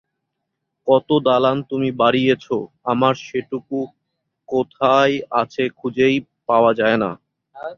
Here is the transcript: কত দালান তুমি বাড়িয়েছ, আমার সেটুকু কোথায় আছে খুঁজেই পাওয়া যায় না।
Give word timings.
কত 0.87 1.09
দালান 1.27 1.57
তুমি 1.69 1.89
বাড়িয়েছ, 2.01 2.45
আমার 2.83 3.13
সেটুকু 3.27 3.77
কোথায় 4.49 5.15
আছে 5.41 5.63
খুঁজেই 5.79 6.15
পাওয়া 6.49 6.71
যায় 6.73 6.97
না। 7.03 7.11